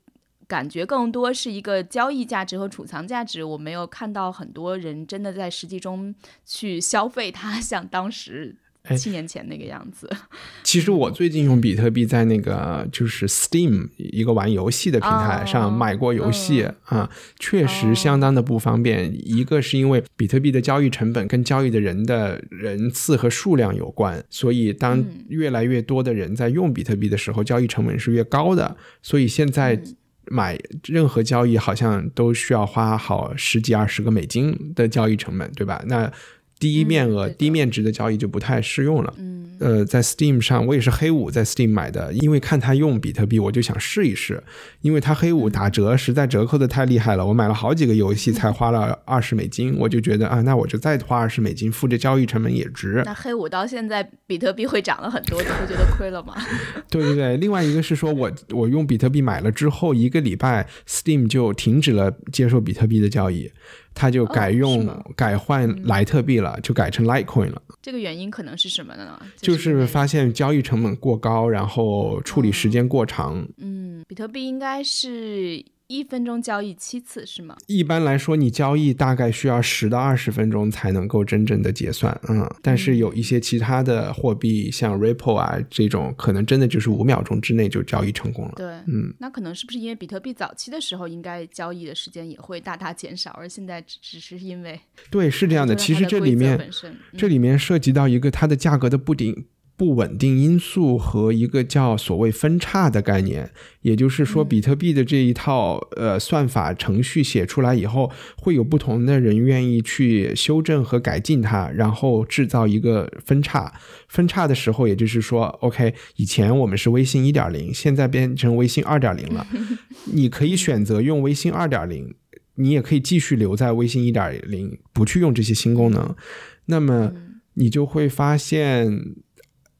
[0.48, 8.54] 感觉更多是一个交易价值和储藏价值，我没有看到很多人真的在实际中去消费它， 像当时
[8.96, 10.08] 七年前那个样子。
[10.62, 19.08] 其实我最近用比特币在那个就是 Steam 一个玩游戏的平台上买过游戏、哦、啊，确实相当的不方便。
[19.10, 28.76] 哦、一个是因为比特币的交易成本跟交易的人的人次和数量有关，所以当越来越多的人在用比特币的时候，交易成本是越高的。
[29.02, 29.96] 所以现在、嗯。
[30.28, 35.82] 买任何交易好像都需要花好十几二十个美金的交易成本，对吧？
[35.86, 36.10] 那
[36.58, 39.12] 低面额、嗯、低面值的交易就不太适用了。
[39.18, 44.42] 嗯，呃，在 Steam 上，我也是黑五在 Steam 买的，因为看他用比特币，我就想试一试，
[44.80, 47.26] 因为他黑五打折，实在折扣的太厉害了。
[47.26, 53.02] 我买了好几个游戏才花了二十美金，我就觉得啊，那我就再花二十美金，付这交易成本也值。
[53.04, 56.34] 那黑五到现在比特币会涨了很多，你会觉得亏了吗？
[56.88, 63.50] 对对对，另外一个是说我我用比特币买了之后，一个礼拜 Steam 就停止了接受比特币的交易。
[63.96, 67.62] 他就改用、哦、改换莱特币了，嗯、就改成 Litecoin 了。
[67.80, 69.18] 这个原因可能是什么呢？
[69.36, 73.48] 就是、就是、发现交易成本过高，然后处理时间过长。
[73.56, 77.56] 嗯，比特币应该是一分钟交易七次是吗？
[77.68, 82.18] 一般来说，你交易大概需要十到二十分钟才能够真正的结算。
[82.28, 88.54] 嗯，但是有一些其他的货币，像 Ripple 啊这种，可能真的就是五秒钟之内就交易成功了。
[88.56, 95.76] 对，嗯，那可能是不是因为比特币早期的时候应该交易的时间也会大大减少，而现在只只是因为对是这样的。
[95.76, 99.46] 其实这里面、嗯、这里面涉及到一个它的价格的不顶。
[99.76, 103.50] 不稳定因素和一个叫所谓分叉的概念，
[103.82, 113.70] 也就是说，比特币的这一套呃算法程序写出来以后，会有不同的人愿意去修正和改进它，然后制造一个分叉。
[114.08, 119.46] 分叉的时候，也就是说，OK，以前我们是微信一点零，现在变成微信二点零了。
[120.14, 122.14] 你可以选择用微信二点零，
[122.54, 126.16] 你也可以继续留在微信一点零，不去用这些新功能。
[126.64, 127.12] 那么
[127.54, 129.16] 你就会发现。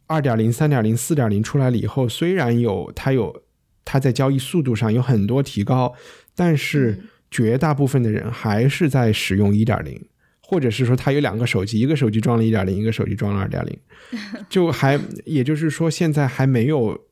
[0.06, 3.42] 二点零、三点零、四点零出来了以后，虽然有它有
[3.84, 5.94] 它在交易速度上有很多提高，
[6.34, 10.00] 但是绝大部分的人还是在使用一点零，
[10.40, 13.78] 或者是说他有两个手机，一个手机装了一点零，一个手机装了二点零，
[14.48, 17.06] 就还也就是说现在还没有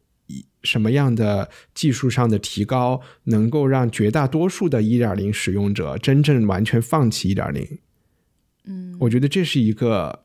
[0.62, 7.78] 什么样的技术上的提高，能够让绝大多数的一点零使用者真正完全放弃一点零。
[8.66, 10.23] 嗯，我觉得这是一个。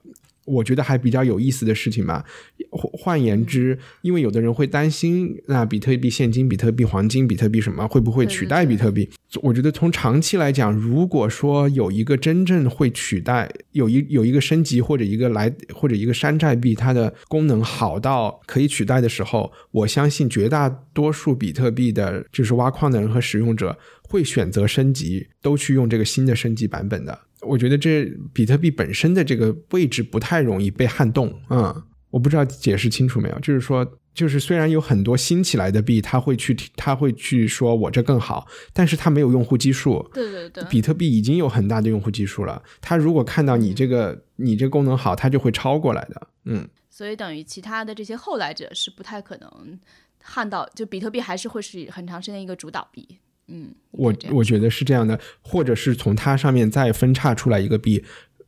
[0.50, 2.26] 我觉得还比较有意思的事情吧。
[2.72, 9.10] 换换言之，因为有的人会担心，那比特币现金、比特币黄金、比特币什么会不会取代比特币？
[9.42, 27.20] 我觉得从长期来讲，如果说有一个真正会取代，有一有一个升级或者一个来或者一个山寨币，它的功能好到可以取代的时候，我相信绝大多数比特币的就是挖矿的人和使用者会选择升级，都去用这个新的升级版本的。
[27.42, 31.84] 我觉得这比特币本身的这个位置不太容易被撼动，嗯。
[32.12, 40.04] 我不知道解释清楚没有，就是说，就是虽然有很多新起来的币，他会去，他会去说我这更好，但是他没有用户基数。
[40.12, 46.28] 对对对，比特币已经有很大的用户基数了，他如果看到你这个你这功能好，他就会超过来的。
[46.46, 49.80] 嗯，所以等于其他的这些后来者是不太可能
[50.24, 53.20] 撼到，就比特币还是会是很长时间一个主导币。
[53.50, 58.04] 嗯，我我觉得是这样的，或者是从它上面再分叉出来一个币。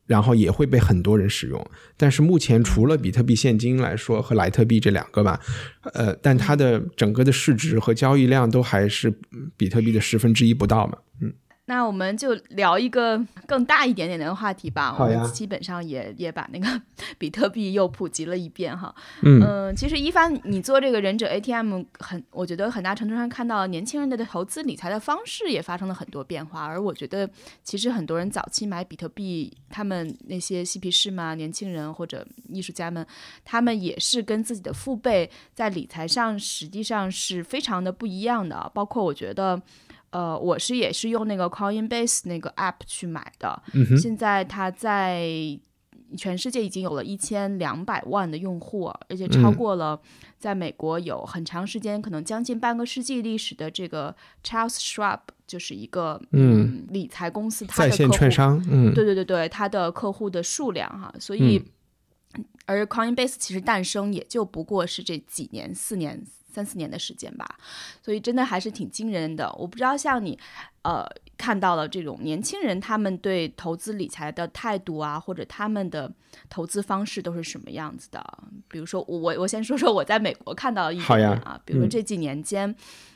[0.07, 5.39] 然后也会被很多人使用，但是目前除了比特币现金来说和莱特币这两个吧，
[5.93, 9.13] 呃，但它的整个的市值和交易量都还是
[9.55, 11.31] 比特币的十分之一不到嘛，嗯。
[11.71, 14.93] 那我们就聊一个更大一点点的话题吧。
[14.99, 15.31] 我们。
[15.31, 16.81] 基本上也也把那个
[17.17, 18.93] 比特币又普及了一遍哈。
[19.21, 19.73] 嗯。
[19.73, 26.65] 其实一帆，你做这个忍者 ATM 很，我觉得很大程度上看到年轻人的投资理财的方式也发生了很多变化。
[26.65, 27.29] 而我觉得，
[27.63, 33.07] 其实很多人早期买比特币，他们那些嬉皮士嘛，年轻人或者艺术家们，
[33.45, 38.69] 他们也是跟自己的父辈在理财上实际上是非常的不一样的。
[38.73, 39.61] 包括我觉得。
[40.11, 43.61] 呃，我是也是用那个 Coinbase 那个 app 去买的，
[43.97, 45.27] 现在它在
[46.17, 49.99] 全世界已经有了一千两百万的用户，而且超过了
[50.37, 56.85] 在美国有很长时间，可能将近半个世纪历史的这个 Charles Schwab，就是一个嗯。
[56.89, 61.63] 理财公司，它在线券商，嗯，对对对对，它的客户的数量哈，所以
[62.65, 66.21] 而 Coinbase 其实诞生也就不过是这几年四年。
[66.51, 67.57] 三四年的时间吧，
[68.03, 69.51] 所以真的还是挺惊人的。
[69.57, 70.37] 我不知道像你，
[70.81, 71.05] 呃，
[71.37, 76.11] 看到了这种年轻人他们对投资理财的态度啊，或者他们的
[76.49, 78.23] 投资方式都是什么样子的？
[78.67, 82.75] 比如说，我我先说说我在美国看到的一点啊，比如说这几年间，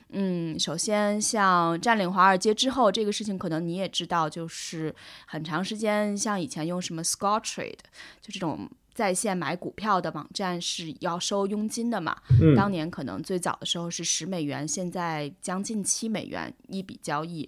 [0.09, 4.95] 嗯，首先像占领华尔街之后，这个事情可能你也知道，就是
[5.25, 7.79] 很长时间，像以前用什么 Scottrade，
[8.21, 8.69] 就这种。
[8.95, 12.15] 在线买股票的网站是要收佣金的嘛？
[12.55, 17.47] 当年可能最早的时候是十美元，现在将近七美元一笔交易。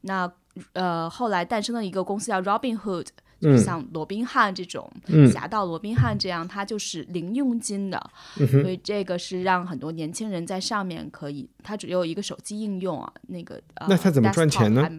[0.00, 0.30] 那
[0.72, 3.06] 呃，后来诞生了一个公司叫 Robinhood，
[3.40, 4.90] 就是像罗宾汉这种
[5.32, 8.10] 侠盗罗宾汉这样，它就是零佣金的。
[8.34, 14.90] 所以这个是让很多年轻人在上面可以，它只有一个手机应用啊，那个那它怎么赚钱呢？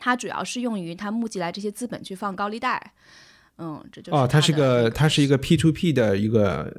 [0.00, 2.94] 它主要是用于它募集来这些资本去放高利贷。
[3.58, 6.72] 嗯，这就哦，它是个，它是一个 P to P 的一个，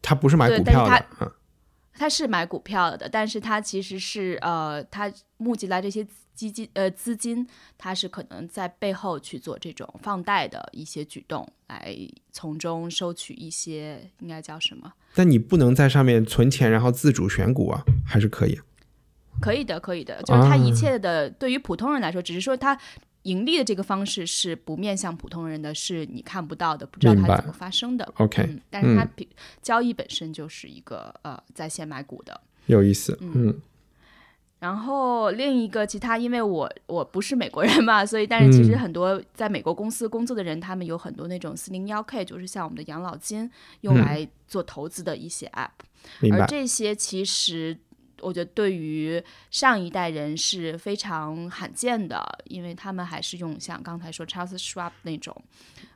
[0.00, 1.30] 它不是买股票的，嗯，
[1.94, 7.44] 它是买股票的，但是它其实是呃，它募集来这些基金呃资金，
[7.76, 11.92] 它是可能在背后去做这种放贷的一些举动，来
[12.30, 14.92] 从中收取一些应该叫什么？
[15.16, 18.56] 但你不能在上面存钱，然后自主选股啊，还是可以？
[19.40, 22.78] 可以的，可以的，就是它一切的对于普通人来说，只是说它。
[23.28, 28.10] 盈利的这个方式是不面向普通人的，是你看不到的，不知道它怎么发生的。
[28.16, 29.06] OK，但是它
[29.60, 33.18] 交易本身就是一个呃在线买股的，有意思。
[33.20, 33.60] 嗯，
[34.60, 43.50] 然后另一个其他，因为我我不是美国人嘛，所以但是其实很多在美国公司工作的人，他们有很多那种四零幺 K，就是像我们的养老金
[43.82, 47.76] 用来做投资的一些 App，而这些其实。
[48.20, 55.34] 我觉得对于上一代人是非常罕见的，因为他们还是用像刚才说 Charles Schwab 那种，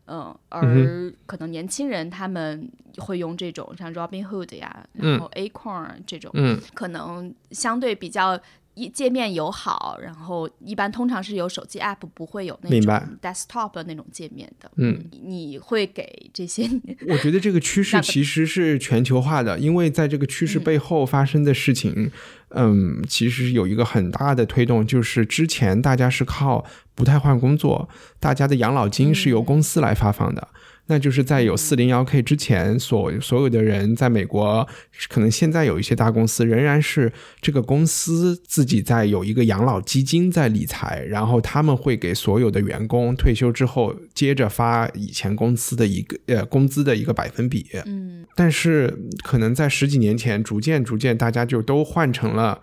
[0.07, 6.33] 嗯，而可能年轻人他们会用这种像 Robinhood 呀，然后 Acorn 这种，
[6.75, 8.41] 可能相对比较。
[8.75, 14.71] 一界面友好，然后一般通常是有手机 app，不会有那种 desktop 的那种界面的。
[14.77, 16.69] 嗯，你会给这些？
[17.09, 22.11] 我觉得这个趋势其实是全球化的，因为在这个趋势背后发生的事情，
[22.51, 30.49] 嗯，其实有一个很大的推动，就是之前大家是靠不太换工作，大家的养老金是由公司来发放的。
[30.87, 34.69] 那就是在有四零幺 K 之前，所所有的人在美国，
[35.09, 47.65] 可能现在有一些大公司仍然是这个公司自己在有一个养老基金在理财，然后他们会给所有的员工退休之后接着发以前公司的一个呃工资的一个百分比。
[47.87, 48.93] 嗯，但是
[49.23, 52.61] 可能在十几年前，逐渐逐渐大家就都换成了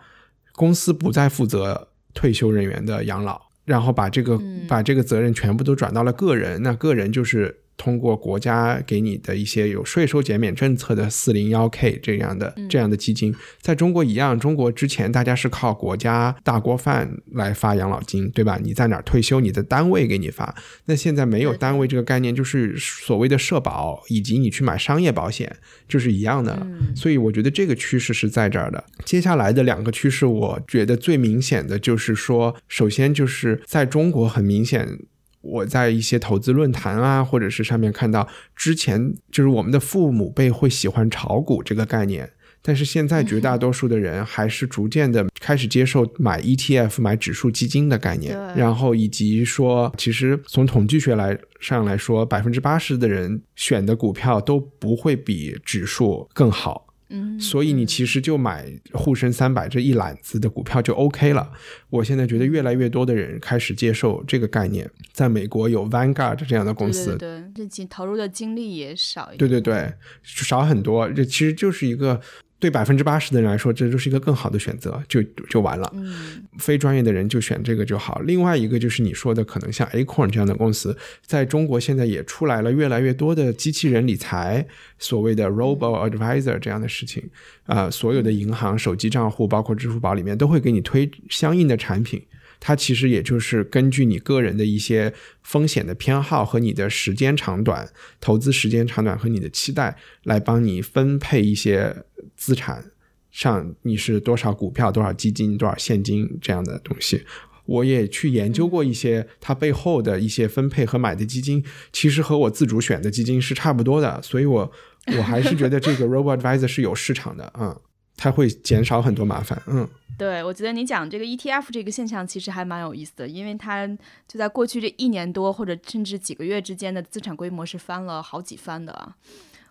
[0.53, 4.37] 公司不再负责退休人员的养老，然后把这个
[4.67, 7.61] 把这个责任全部都转到了个人，那个人就是。
[7.79, 18.59] 通过国家给你的一些有税收减免政策的四零幺 K 这样的这样的基金，在中国一样，中国之前大家是靠国家大锅饭来发养老金，对吧？
[18.61, 20.53] 你在哪儿退休，你的单位给你发。
[20.85, 25.55] 那现在没有单位这个概念，就是所谓的社保以及你去买商业保险，
[25.87, 26.67] 就是一样的。
[26.93, 28.83] 所以我觉得这个趋势是在这儿的。
[29.05, 34.99] 接下来的两个趋势，我觉得最明显的就是说，首先就是在中国很明显。
[35.41, 42.31] 我在一些投资论坛啊，或者是上面看到，之前就是我们的父母辈会喜欢炒股这个概念，
[42.61, 56.88] 但是现在绝大多数的人还是逐渐的开始接受买 ETF、买指数基金的概念，然后以及说，其实从统计学来上来说，百分之八十的人选的股票都不会比指数更好。
[57.09, 61.51] 嗯，所以你其实就买沪深三百这一揽子的股票就 OK 了。
[61.89, 69.93] 我现在觉得越来越多的人开始接受这个概念，在美国有 Vanguard 这样的公司，对，这其投入的精力也少一点，对对对，
[70.23, 71.09] 少很多。
[71.09, 72.21] 这其实就是一个。
[72.59, 75.89] 对百分之八十的人来说，这就是一个更好的选择，就就完了。
[75.95, 78.21] 嗯，非专业的人就选这个就好。
[78.25, 87.29] 另外一个就是你说的，可能像 Acorn 这样的公司，在中国现在也出来了越来越多的机器人理财，所谓的 Robo Advisor 这样的事情。
[87.65, 92.21] 啊，所有的银行手机账户，包括支付宝里面，都会给你推相应的产品。
[92.59, 97.89] 它其实也就是根据你个人的一些风险的偏好和你的时间长短、
[98.19, 102.03] 投资时间长短和你的期待，来帮你分配一些
[102.35, 102.91] 资产
[103.31, 107.23] 上你是多少股票、多少基金、多少现金这样的东西。
[107.65, 114.71] 我也去研究过一些它背后的一些分配和买的基金，其实和我自主选的基金是差不多的，所以我
[115.17, 117.79] 我还是觉得这个 Robo Advisor 是有市场的，嗯。
[118.21, 119.87] 它会减少很多麻烦，嗯，
[120.19, 123.87] 对，我觉得你讲这个 ETF 这个现象其实还蛮有意思的，因为它
[124.27, 129.15] 就在过去这一年多或者甚至几个月之间的资产规模是翻了好几番的啊。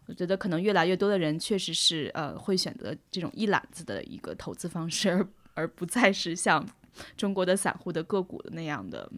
[0.07, 6.67] 我觉得可能越来越多的人确实是呃会选择这种一揽子的一个投资方式，而而不再是像
[7.17, 9.11] 中国的散户的个股的那样的。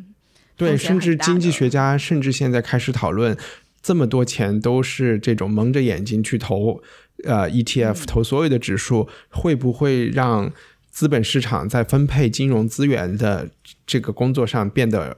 [0.56, 3.36] 对，甚至经济学家甚至现在开始讨论，
[3.80, 6.82] 这么多钱都是这种蒙着眼睛去投。
[7.24, 10.50] 呃，ETF 投所有的指数，会不会让
[10.90, 13.50] 资本市场在分配金融资源的
[13.86, 15.16] 这个工作上变得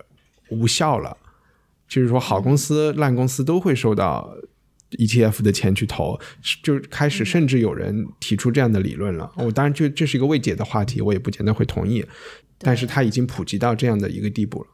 [0.51, 1.17] 无效了？
[1.89, 4.35] 就是说，好公司、烂公司都会收到
[4.93, 6.19] ETF 的钱去投，
[6.63, 9.31] 就开始甚至有人提出这样的理论了。
[9.37, 12.05] 我当然，就这是一个未解的话题，我也不见得会同意，
[12.59, 14.69] 但是它已经普及到这样的一个地步了。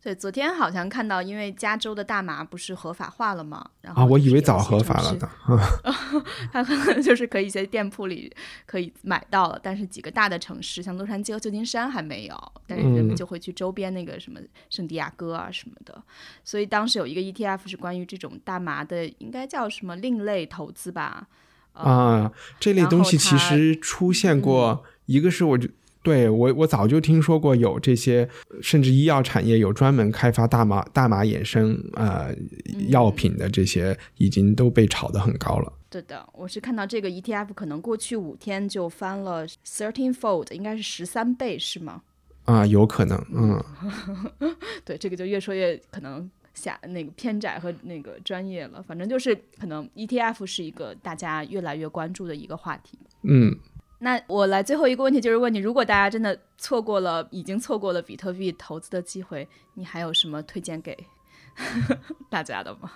[0.00, 3.68] 对，昨天好像看到，因为加州的大麻不是合法化了吗？
[3.82, 5.28] 然后啊，我以为早合法了呢。
[6.52, 8.32] 它可能就是可以一些店铺里
[8.64, 12.52] 可以买到了，但是几个大的城市，像洛杉矶和旧金山还没有。
[12.66, 14.38] 但是人们就会去周边那个什么
[14.70, 16.00] 圣地亚哥啊什么的。
[16.44, 21.26] 所以当时有一个 ETF 是关于这种大麻的，应该叫什么另类投资吧？
[21.72, 22.30] 啊，
[22.60, 25.68] 这类东西其实出现过，一个是我就。
[26.08, 28.26] 对我，我早就听说过有这些，
[28.62, 32.34] 甚至医药产业有专门开发大麻、大麻衍生呃
[32.88, 35.70] 药品的这些，已经都被炒得很高了。
[35.90, 42.00] 对的，我是看到这个 ETF 可能过去五天就翻了 thirteen fold，应该是十三倍，是吗？
[42.44, 43.62] 啊，有可能，嗯。
[44.86, 48.82] 对，这个就越说越可能狭那个偏窄和那个专业了。
[48.82, 52.98] 反正就是可能 ETF 是一个大家越来越关注的一个话题。
[53.24, 53.54] 嗯。
[54.00, 60.96] 那我来最后一个问题，就是问你，如果大家真的错过了，已经错过了比特币投资的机会，你还有什么推荐给
[62.30, 62.90] 大家的吗？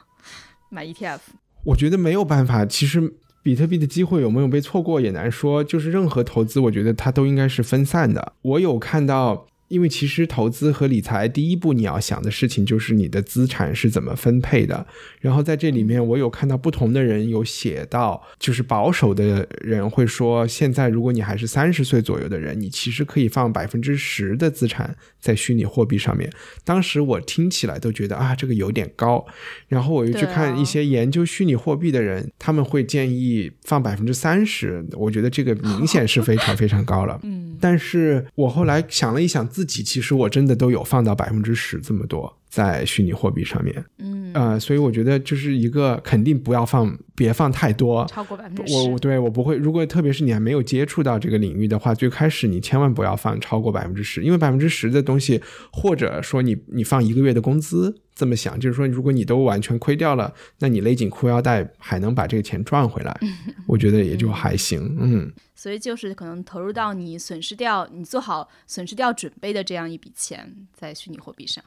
[0.68, 1.18] 买 ETF？
[1.64, 2.64] 我觉得没有办法。
[2.64, 5.64] 其实比特币的机会有没有被错过也难说。
[5.64, 8.34] 就是任何投资，我觉得它都应该是分散的。
[8.42, 9.46] 我有看到。
[9.72, 14.86] 因为其实投资和理财第一步你要想的事情就是你的资产是怎么分配的。
[15.18, 26.30] 然后在这里面，我有看到不同的人有写到，就是保守的人会说，现在如果你还是三十岁左右的人，你其实可以放百分之十的资产在虚拟货币上面。
[26.62, 29.24] 当时我听起来都觉得啊，这个有点高。
[29.68, 34.84] 然后我又去看一些研究虚拟货币的人，他们会建议放百分之三十。
[34.92, 37.18] 我觉得这个明显是非常非常高了。
[37.24, 39.62] 嗯，但是我后来想了一想自。
[39.62, 48.90] 自己其实我真的都有放到百分之十这么多在虚拟货币上面，嗯呃，所以我觉得就是一个肯定不要放，别放太多，超过百分之十。
[48.90, 55.40] 我对我不会，如果特别是你还没有接触到这个领域的话，最开始你千万不要放超过百分之十，因为百分之十的东西，
[55.72, 63.18] 或者说你你放一个月的工资，这么想，就是说如果你都完全亏掉了，那你勒紧裤腰带还能把这个钱赚回来，
[63.66, 65.32] 我觉得也就还行，嗯。
[65.54, 71.64] 所以就是可能投入到你损失掉，你做好损失掉准备的这样一笔钱在虚拟货币上。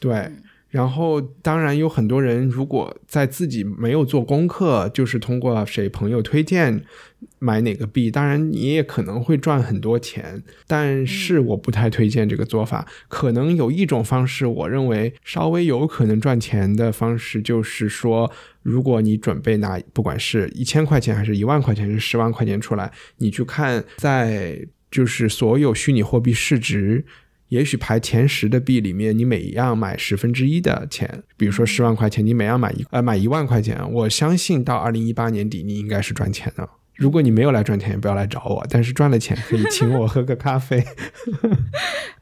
[0.00, 0.30] 对，
[0.70, 6.84] 然后，当然有很多人，如果在自己没有做功课，就是通过谁朋友推荐
[7.38, 10.42] 买哪个币，当然你也可能会赚很多钱。
[10.66, 12.86] 但是我不太推荐这个做法。
[13.08, 18.30] 可能有一种方式，我认为稍微有可能赚钱的方式，就是说，
[18.62, 27.06] 如果你准备拿不管是一千块钱，还是一万块钱，还是十万块钱出来，你去看在就是所有虚拟货币市值。
[27.48, 36.68] 也许排前十的币里面，你每一样买十分之一的钱，比如说十万块钱，你每样买一呃买一万块钱，我相信到二零一八年底你应该是赚钱的。
[36.96, 40.84] 如果你没有来赚钱，也不要来找我，但是赚了钱可以请我喝个咖啡，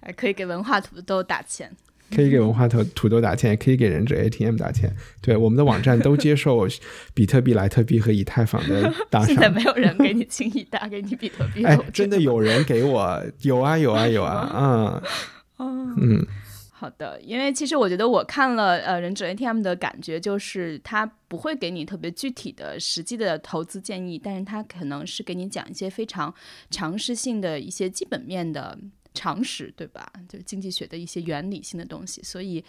[0.00, 1.74] 还 可以给文化土豆打钱。
[2.14, 4.94] 可以给文化土土豆打钱，也可以给忍者 ATM 打钱。
[5.20, 6.66] 对，我们的网站都接受
[7.12, 9.28] 比特币、莱特币和以太坊的打赏。
[9.28, 11.64] 现在没有人给你轻易打给你比特币。
[11.64, 15.02] 哎，真的有人给我，有啊，有啊，有啊，
[15.59, 16.26] 嗯，嗯，
[16.70, 17.20] 好的。
[17.22, 26.32] 因为其实我觉得我看了呃忍者 ATM 的感觉，就是他不会给你特别具体的实际的投资建议，但是他可能是给你讲一些非常
[26.70, 28.78] 常识性的一些基本面的。
[29.16, 30.06] 常识对吧？
[30.28, 32.62] 就是经济学的一些原理性的东西，所以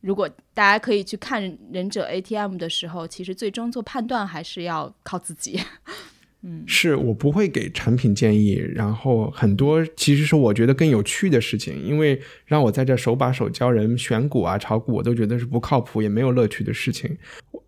[0.00, 5.60] 如果大家可以去看忍者 ATM 的时候，其实最终做判断还是要靠自己。
[6.42, 17.14] 嗯，是我不会给产品建议，然后很多其实是我觉得更有趣的事情，因为让我在这手把手教人选股啊、炒股，我都觉得是不靠谱也没有乐趣的事情。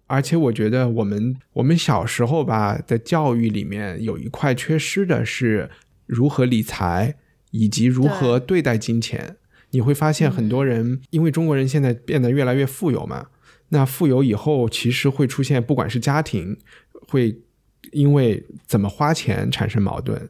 [0.07, 5.69] 而且我觉得我们我们小时候吧，在教育里面有一块缺失的是
[6.07, 7.15] 如何理财。
[7.53, 9.37] 以及如何对待金钱，
[9.71, 13.29] 你会发现很多人，因为中国人现在变得越来越富有嘛，
[13.69, 16.59] 那富有以后，其实会出现，不管是家庭，
[17.09, 17.39] 会
[17.93, 20.29] 因为怎么花钱产生矛盾。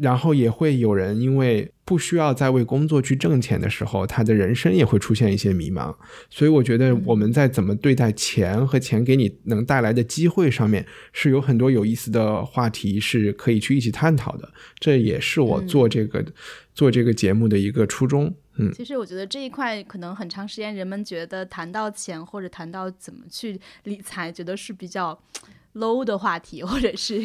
[0.00, 5.94] 然后也会有人因为不需要再为工作去挣钱的时候，他的人生也会出现一些迷茫。
[6.30, 14.50] 所以我觉得我们在怎么对待钱和钱给你能带来的机会上面，是有很多有意思的话题是可以去一起探讨的。
[14.78, 16.24] 这也是我做这个
[16.74, 18.34] 做这个节目的一个初衷。
[18.56, 25.18] 嗯，其实我觉得这一块可能很长时间人们觉得谈到钱或者谈到怎么去理财，觉得是比较。
[25.74, 27.18] low 的话题，或者是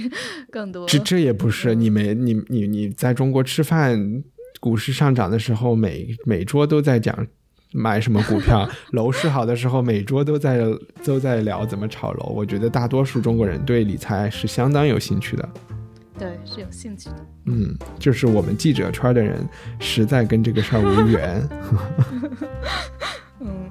[0.49, 0.87] 更多。
[0.87, 4.23] 这这也不是你没你你你在中国吃饭，
[4.61, 7.27] 股市上涨的时候，每每桌都在讲
[7.73, 10.63] 买什么股票；楼市好的时候，每桌都在
[11.03, 12.27] 都在聊怎么炒楼。
[12.27, 15.76] 我觉得大多数中国人对理财是相当有兴趣的。
[16.17, 17.15] 对，是有兴趣的。
[17.45, 19.47] 嗯，就是我们记者圈的人
[19.79, 21.47] 实在跟这个事儿无缘。
[23.39, 23.69] 嗯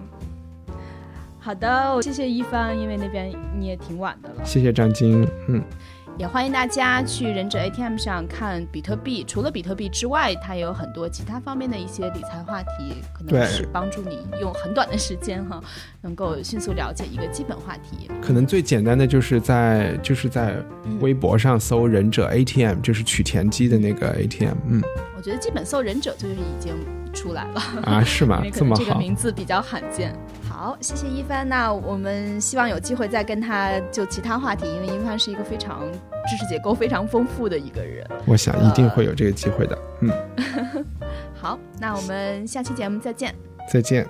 [1.39, 4.45] 好的，谢谢一帆，因为那边你也挺晚的了。
[4.45, 5.63] 谢谢张晶，嗯，
[6.19, 9.23] 也欢迎大家去忍者 ATM 上看比特币。
[9.29, 15.63] 除了比特币之外，它也有很多其他方面的一些理财话题，可能是帮助你用很短的时间哈，
[16.01, 18.11] 能够迅速了解一个基本话题。
[18.23, 20.57] 可能最简单的就是在就是在
[21.01, 24.57] 微博上搜忍者 ATM，就是取田机的那个 ATM。
[24.69, 24.83] 嗯，
[25.19, 26.75] 我觉得基本搜忍者就是已经
[27.13, 28.03] 出来了啊？
[28.03, 28.43] 是吗？
[28.51, 28.83] 这么好？
[28.83, 30.19] 这个名字比较罕见。
[30.57, 31.47] 好，谢谢一帆。
[31.47, 35.83] 那我们希望有机会再跟他就其他话题，因为一帆是一个非常
[36.27, 38.03] 知识结构非常丰富的一个人。
[38.25, 39.79] 我想一定会有这个机会的。
[40.01, 40.11] 嗯，
[41.39, 43.35] 好，那我们下期节目再见。
[43.71, 44.09] 再见。